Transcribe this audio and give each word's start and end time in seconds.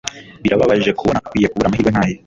Birababaje 0.43 0.89
kubona 0.99 1.19
akwiye 1.21 1.47
kubura 1.49 1.67
amahirwe 1.67 1.91
nkaya. 1.93 2.17